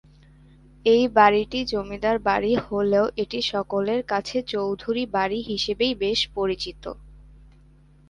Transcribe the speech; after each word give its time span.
এই 0.85 1.03
বাড়িটি 1.17 1.59
জমিদার 1.71 2.17
বাড়ি 2.27 2.53
হলেও 2.65 3.05
এটি 3.17 3.39
সকলের 3.51 4.01
কাছে 4.03 4.37
চৌধুরী 4.51 5.03
বাড়ি 5.15 5.39
হিসেবেই 5.49 5.93
বেশ 6.03 6.19
পরিচিত। 6.35 6.83